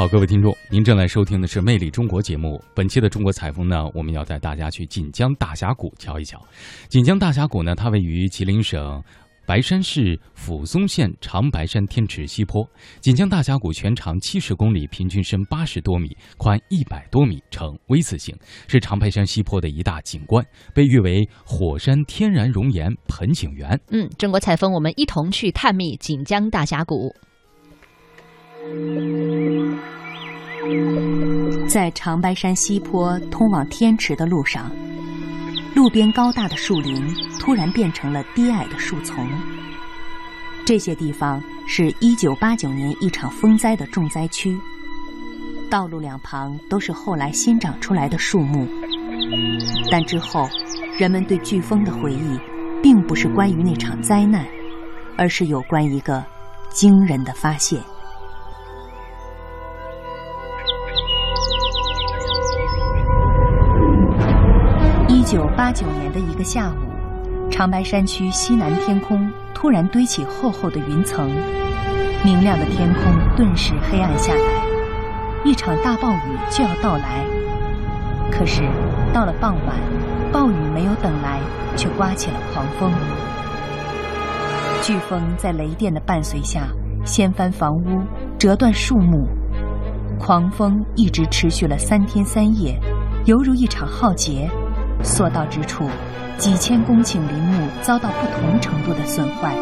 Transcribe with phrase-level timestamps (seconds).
[0.00, 2.58] 好，各位听众，您正在收听的是《魅力中国》节目。
[2.74, 6.40] 本期的中国采风呢，我们要带大家去锦江大峡谷瞧一瞧。
[6.88, 9.04] 锦江大峡谷呢，它位于吉林省
[9.46, 12.66] 白山市抚松县长白山天池西坡。
[13.02, 18.34] 锦江大峡谷全长七十公里，平均深八十多米，宽一百多米，呈 V 字形，
[18.68, 20.42] 是长白山西坡的一大景观，
[20.74, 23.78] 被誉为火山天然熔岩盆景园。
[23.90, 27.14] 嗯，中国采风，我们一同去探秘锦江大峡谷。
[31.68, 34.70] 在长白山西坡通往天池的路上，
[35.74, 37.06] 路边高大的树林
[37.38, 39.26] 突然变成了低矮的树丛。
[40.64, 44.58] 这些地方是一九八九年一场风灾的重灾区。
[45.70, 48.66] 道路两旁都是后来新长出来的树木，
[49.90, 50.48] 但之后
[50.98, 52.38] 人们对飓风的回忆，
[52.82, 54.44] 并不是关于那场灾难，
[55.16, 56.24] 而是有关一个
[56.68, 57.80] 惊人的发现。
[65.60, 71.30] 八九年的一个下午，长白山区西南天空突然堆起厚厚的云层，
[72.24, 74.40] 明亮的天空顿时黑暗下来，
[75.44, 77.26] 一场大暴雨就要到来。
[78.32, 78.62] 可是
[79.12, 79.76] 到了傍晚，
[80.32, 81.38] 暴雨没有等来，
[81.76, 82.90] 却刮起了狂风。
[84.80, 86.68] 飓风在雷电的伴随下，
[87.04, 88.00] 掀翻房屋，
[88.38, 89.28] 折断树木，
[90.18, 92.80] 狂风一直持续了三天三夜，
[93.26, 94.50] 犹如一场浩劫。
[95.02, 95.88] 所到之处，
[96.38, 99.54] 几千公顷林木遭到不同程度的损坏。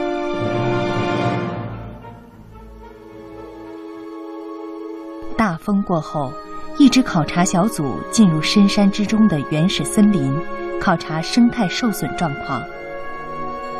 [5.37, 6.33] 大风过后，
[6.79, 10.37] 一支考察小组进入深山之中的原始森林，
[10.81, 12.61] 考察生态受损状况。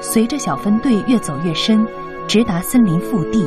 [0.01, 1.85] 随着小分队越走越深，
[2.29, 3.45] 直达森林腹地，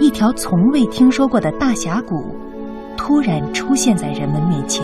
[0.00, 2.36] 一条从未听说过的大峡谷
[2.96, 4.82] 突然出现在人们面前。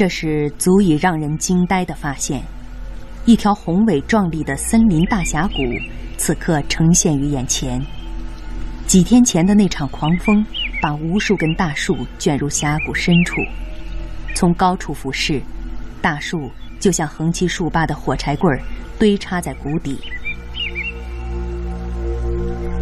[0.00, 2.40] 这是足以让人惊呆的发现，
[3.26, 5.62] 一条宏伟壮丽的森林大峡谷，
[6.16, 7.78] 此刻呈现于眼前。
[8.86, 10.42] 几天前的那场狂风，
[10.80, 13.42] 把无数根大树卷入峡谷深处，
[14.34, 15.38] 从高处俯视，
[16.00, 18.58] 大树就像横七竖八的火柴棍儿，
[18.98, 20.00] 堆插在谷底。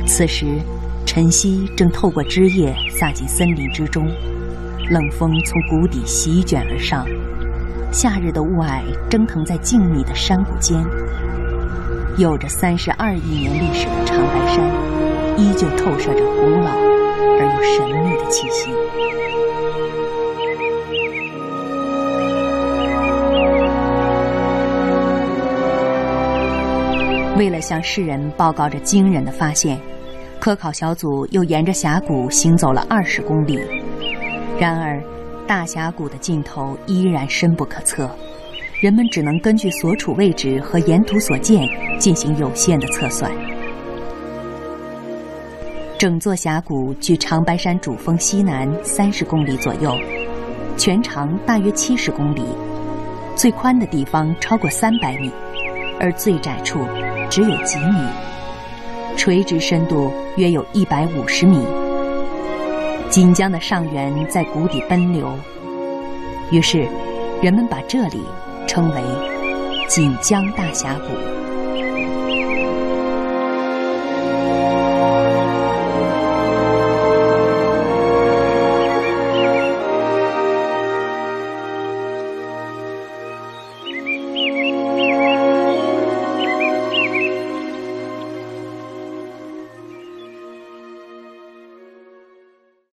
[0.06, 0.46] 此时，
[1.04, 4.08] 晨曦正透过枝叶洒进森林之中。
[4.91, 7.06] 冷风从谷底席卷而上，
[7.93, 10.82] 夏日的雾霭蒸腾在静谧的山谷间。
[12.16, 14.65] 有着三十二亿年历史的长白山，
[15.37, 16.71] 依旧透射着古老
[17.38, 18.71] 而又神秘的气息。
[27.37, 29.78] 为了向世人报告这惊人的发现，
[30.41, 33.60] 科考小组又沿着峡谷行走了二十公里。
[34.58, 35.00] 然而，
[35.46, 38.10] 大峡谷的尽头依然深不可测，
[38.80, 41.69] 人们只能根据所处位置和沿途所见
[42.00, 43.30] 进行有限的测算。
[45.97, 49.97] 整座峡谷距长白山主峰西南三十公里左右，
[50.76, 52.42] 全长大约七十公里，
[53.36, 55.30] 最宽的地方超过三百米，
[56.00, 56.80] 而最窄处
[57.30, 58.00] 只有几米，
[59.16, 61.64] 垂直深度约有一百五十米。
[63.10, 65.32] 锦江的上源在谷底奔流，
[66.50, 66.86] 于是
[67.42, 68.20] 人们把这里
[68.66, 69.00] 称为
[69.88, 71.47] 锦江大峡谷。